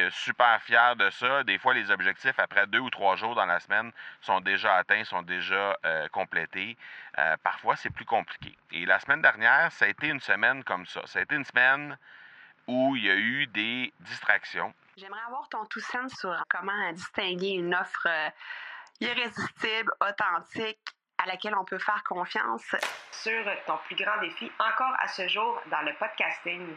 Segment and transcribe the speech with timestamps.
[0.00, 1.44] euh, super fier de ça.
[1.44, 5.04] Des fois, les objectifs, après deux ou trois jours dans la semaine, sont déjà atteints,
[5.04, 6.76] sont déjà euh, complétés.
[7.42, 8.56] parfois, c'est plus compliqué.
[8.72, 11.02] Et la semaine dernière, ça a été une semaine comme ça.
[11.06, 11.96] Ça a été une semaine
[12.66, 14.72] où il y a eu des distractions.
[14.96, 18.08] J'aimerais avoir ton tout sens sur comment distinguer une offre
[19.00, 22.74] irrésistible, authentique, à laquelle on peut faire confiance.
[23.10, 26.76] Sur ton plus grand défi encore à ce jour dans le podcasting.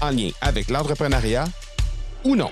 [0.00, 1.44] en lien avec l'entrepreneuriat
[2.24, 2.50] ou non.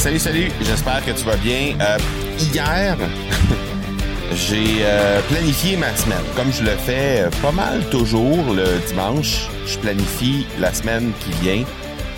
[0.00, 1.76] Salut, salut, j'espère que tu vas bien.
[1.78, 1.98] Euh,
[2.54, 2.96] hier,
[4.32, 6.24] j'ai euh, planifié ma semaine.
[6.34, 11.32] Comme je le fais euh, pas mal toujours le dimanche, je planifie la semaine qui
[11.42, 11.64] vient.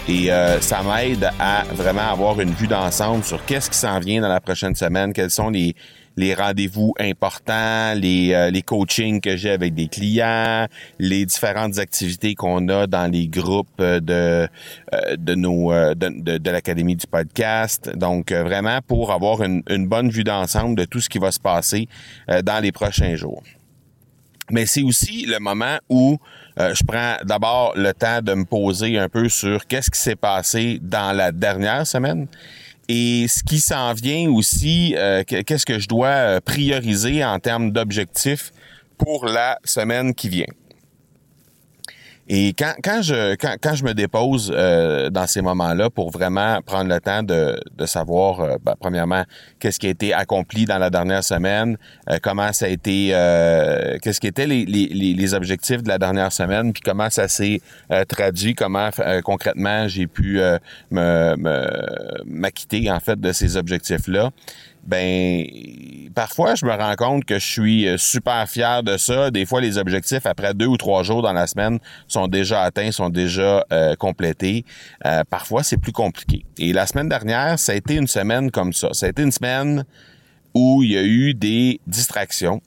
[0.09, 0.31] Et
[0.61, 4.41] ça m'aide à vraiment avoir une vue d'ensemble sur qu'est-ce qui s'en vient dans la
[4.41, 5.77] prochaine semaine, quels sont les,
[6.17, 10.67] les rendez-vous importants, les, euh, les coachings que j'ai avec des clients,
[10.99, 14.47] les différentes activités qu'on a dans les groupes de
[14.95, 17.91] euh, de nos euh, de, de, l'académie du podcast.
[17.97, 21.41] Donc vraiment pour avoir une, une bonne vue d'ensemble de tout ce qui va se
[21.41, 21.89] passer
[22.29, 23.43] dans les prochains jours.
[24.51, 26.19] Mais c'est aussi le moment où
[26.59, 30.79] je prends d'abord le temps de me poser un peu sur qu'est-ce qui s'est passé
[30.83, 32.27] dans la dernière semaine
[32.89, 37.71] et ce qui s'en vient aussi, euh, qu'est-ce que je dois euh, prioriser en termes
[37.71, 38.53] d'objectifs
[38.99, 40.47] pour la semaine qui vient?
[42.35, 46.63] Et quand, quand, je, quand, quand je me dépose euh, dans ces moments-là pour vraiment
[46.63, 49.25] prendre le temps de, de savoir, euh, ben, premièrement,
[49.61, 51.77] qu'est-ce qui a été accompli dans la dernière semaine,
[52.09, 53.09] euh, comment ça a été,
[54.01, 57.61] qu'est-ce qui étaient les, les, les, objectifs de la dernière semaine, puis comment ça s'est
[58.09, 58.89] traduit, comment
[59.25, 60.41] concrètement j'ai pu
[60.91, 61.37] me
[62.25, 64.31] m'acquitter en fait de ces objectifs-là
[64.85, 65.47] ben
[66.15, 69.31] parfois je me rends compte que je suis euh, super fier de ça.
[69.31, 71.79] Des fois, les objectifs après deux ou trois jours dans la semaine
[72.09, 74.65] sont déjà atteints, sont déjà euh, complétés.
[75.07, 76.45] Euh, parfois, c'est plus compliqué.
[76.59, 78.89] Et la semaine dernière, ça a été une semaine comme ça.
[78.93, 79.85] Ça a été une semaine
[80.55, 82.61] où il y a eu des distractions.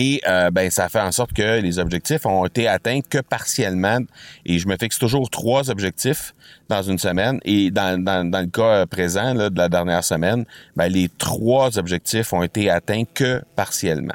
[0.00, 3.98] Et euh, ben ça fait en sorte que les objectifs ont été atteints que partiellement.
[4.46, 6.36] Et je me fixe toujours trois objectifs
[6.68, 7.40] dans une semaine.
[7.44, 10.44] Et dans, dans, le cas présent là, de la dernière semaine,
[10.76, 14.14] ben, les trois objectifs ont été atteints que partiellement.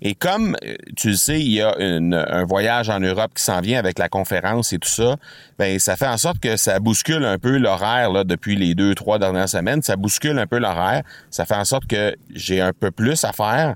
[0.00, 3.60] Et comme euh, tu le sais, il y a un voyage en Europe qui s'en
[3.60, 5.16] vient avec la conférence et tout ça,
[5.58, 8.94] ben ça fait en sorte que ça bouscule un peu l'horaire là depuis les deux
[8.94, 9.82] trois dernières semaines.
[9.82, 11.02] Ça bouscule un peu l'horaire.
[11.30, 13.74] Ça fait en sorte que j'ai un peu plus à faire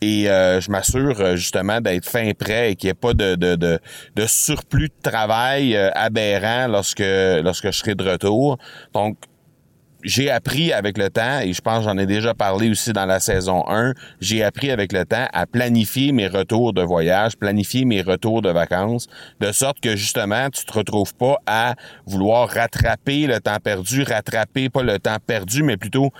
[0.00, 3.34] et euh, je m'assure euh, justement d'être fin prêt et qu'il n'y ait pas de,
[3.34, 3.78] de, de,
[4.16, 8.58] de, surplus de travail euh, aberrant lorsque lorsque je serai de retour.
[8.94, 9.16] Donc
[10.02, 13.20] j'ai appris avec le temps, et je pense j'en ai déjà parlé aussi dans la
[13.20, 18.00] saison 1, j'ai appris avec le temps à planifier mes retours de voyage, planifier mes
[18.00, 19.08] retours de vacances,
[19.40, 21.74] de sorte que justement, tu te retrouves pas à
[22.06, 26.10] vouloir rattraper le temps perdu, rattraper pas le temps perdu, mais plutôt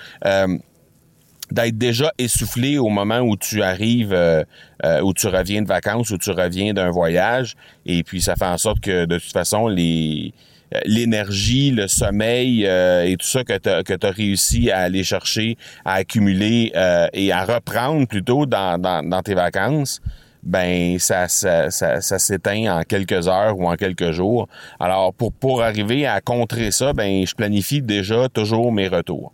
[1.51, 4.45] d'être déjà essoufflé au moment où tu arrives, euh,
[4.85, 7.55] euh, où tu reviens de vacances, où tu reviens d'un voyage.
[7.87, 10.33] Et puis, ça fait en sorte que, de toute façon, les
[10.73, 15.95] euh, l'énergie, le sommeil et tout ça que tu as, réussi à aller chercher, à
[15.95, 16.73] accumuler
[17.13, 20.01] et à reprendre plutôt dans, dans, dans tes vacances,
[20.45, 24.49] ben ça, ça, ça, ça s'éteint en quelques heures ou en quelques jours.
[24.79, 29.33] Alors pour pour arriver à contrer ça, ben je planifie déjà toujours mes retours.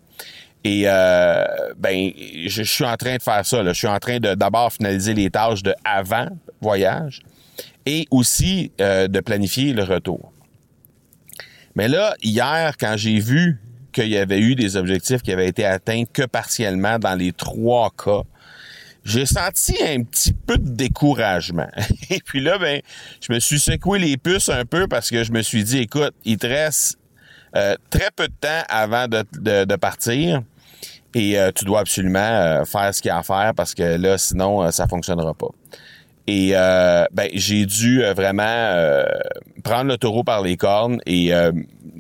[0.67, 1.45] Et euh,
[1.79, 2.11] ben,
[2.47, 3.63] je, suis en train de faire ça.
[3.63, 3.73] Là.
[3.73, 6.27] Je suis en train de d'abord finaliser les tâches de avant
[6.61, 7.21] voyage
[7.87, 10.33] et aussi euh, de planifier le retour.
[11.77, 13.61] Mais là, hier, quand j'ai vu
[13.93, 17.93] qu'il y avait eu des objectifs qui avaient été atteints que partiellement dans les trois
[17.97, 18.23] cas,
[19.05, 21.71] j'ai senti un petit peu de découragement.
[22.11, 22.81] Et puis là, ben,
[23.21, 26.13] je me suis secoué les puces un peu parce que je me suis dit, écoute,
[26.25, 26.99] il te reste
[27.55, 29.25] euh, très peu de temps avant de,
[29.65, 30.43] de partir.
[31.17, 33.97] Et euh, tu dois absolument euh, faire ce qu'il y a à faire parce que
[33.97, 35.49] là, sinon, euh, ça fonctionnera pas.
[36.29, 39.05] Et ben, j'ai dû vraiment
[39.63, 41.33] prendre le taureau par les cornes et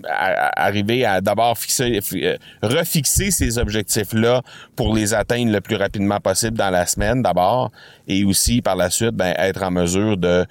[0.08, 2.00] arriver à d'abord fixer,
[2.60, 4.42] refixer ces objectifs-là
[4.74, 7.70] pour les atteindre le plus rapidement possible dans la semaine d'abord,
[8.08, 10.44] et aussi par la suite, ben, être en mesure de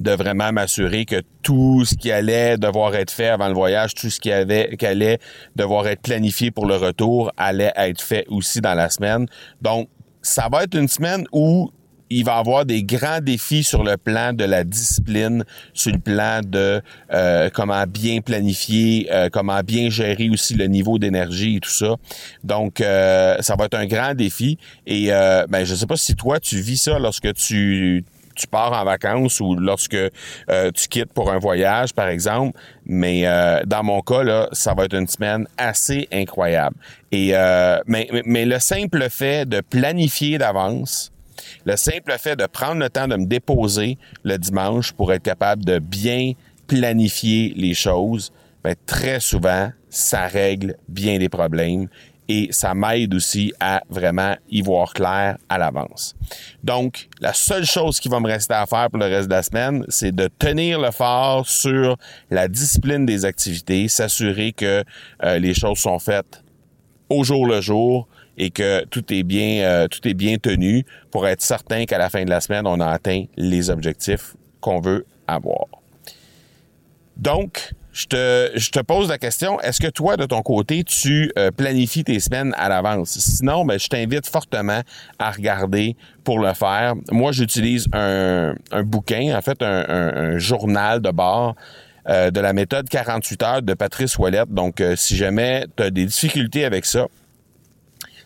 [0.00, 4.10] de vraiment m'assurer que tout ce qui allait devoir être fait avant le voyage, tout
[4.10, 5.18] ce qui, allait
[5.56, 9.26] devoir être planifié pour le retour allait être fait aussi dans la semaine.
[9.60, 9.88] Donc,
[10.22, 11.70] ça va être une semaine où
[12.12, 16.40] il va avoir des grands défis sur le plan de la discipline, sur le plan
[16.44, 16.82] de
[17.12, 21.94] euh, comment bien planifier, euh, comment bien gérer aussi le niveau d'énergie et tout ça.
[22.42, 24.58] Donc, euh, ça va être un grand défi.
[24.86, 28.04] Et ben, je sais pas si toi, tu vis ça lorsque tu
[28.40, 29.96] tu pars en vacances ou lorsque
[30.48, 32.58] tu quittes pour un voyage, par exemple.
[32.86, 33.24] Mais
[33.66, 36.76] dans mon cas, là, ça va être une semaine assez incroyable.
[37.12, 37.32] Et
[37.86, 41.12] mais, mais le simple fait de planifier d'avance,
[41.64, 45.64] le simple fait de prendre le temps de me déposer le dimanche pour être capable
[45.64, 46.32] de bien
[46.66, 48.32] planifier les choses,
[48.62, 51.88] ben, très souvent, ça règle bien des problèmes
[52.32, 56.14] et ça m'aide aussi à vraiment y voir clair à l'avance.
[56.62, 59.42] Donc, la seule chose qui va me rester à faire pour le reste de la
[59.42, 61.96] semaine, c'est de tenir le fort sur
[62.30, 64.84] la discipline des activités, s'assurer que
[65.24, 66.44] euh, les choses sont faites
[67.08, 68.06] au jour le jour,
[68.38, 69.12] et que euh, tout
[70.08, 73.24] est bien tenu pour être certain qu'à la fin de la semaine, on a atteint
[73.36, 75.66] les objectifs qu'on veut avoir.
[77.16, 81.30] Donc, je te, je te pose la question, est-ce que toi, de ton côté, tu
[81.38, 83.18] euh, planifies tes semaines à l'avance?
[83.18, 84.80] Sinon, ben, je t'invite fortement
[85.18, 86.94] à regarder pour le faire.
[87.10, 91.54] Moi, j'utilise un, un bouquin, en fait, un, un, journal de bord
[92.08, 94.48] euh, de la méthode 48 heures de Patrice Ouellette.
[94.48, 97.06] Donc, si jamais tu as des difficultés avec ça,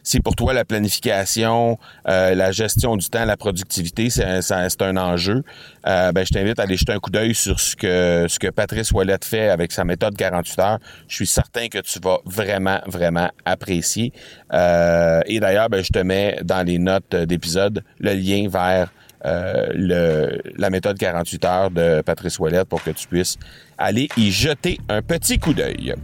[0.04, 1.78] si pour toi la planification,
[2.08, 5.42] euh, la gestion du temps, la productivité, c'est un, enjeu,
[5.86, 8.48] euh, ben, je t'invite à aller jeter un coup d'œil sur ce que, ce que
[8.48, 10.78] Patrice Ouellette fait avec sa méthode 48 heures.
[11.08, 14.12] Je suis certain que tu vas vraiment, vraiment apprécier.
[14.52, 18.92] Euh, et d'ailleurs, ben, je te mets dans les notes d'épisode le lien vers
[19.24, 23.38] la méthode 48 heures de Patrice Ouellette pour que tu puisses
[23.78, 25.94] aller y jeter un petit coup d'œil.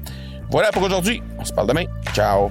[0.51, 1.23] Voilà pour aujourd'hui.
[1.39, 1.85] On se parle demain.
[2.15, 2.51] Ciao.